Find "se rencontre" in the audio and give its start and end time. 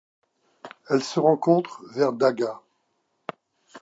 1.03-1.83